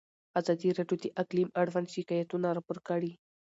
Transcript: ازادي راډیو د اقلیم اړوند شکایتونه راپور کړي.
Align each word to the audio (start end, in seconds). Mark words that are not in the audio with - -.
ازادي 0.39 0.69
راډیو 0.77 0.97
د 1.01 1.05
اقلیم 1.21 1.49
اړوند 1.61 1.87
شکایتونه 1.95 2.47
راپور 2.57 2.77
کړي. 2.87 3.11